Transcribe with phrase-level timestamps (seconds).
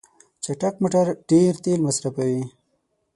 [0.43, 2.43] چټک موټر ډیر تېل مصرفوي.